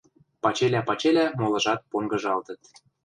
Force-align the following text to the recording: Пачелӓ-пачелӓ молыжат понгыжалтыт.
Пачелӓ-пачелӓ 0.43 1.25
молыжат 1.39 1.81
понгыжалтыт. 1.91 2.61